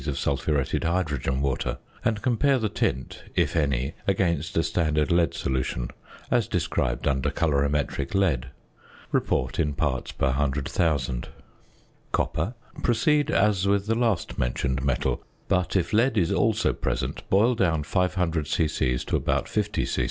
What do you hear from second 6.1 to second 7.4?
as described under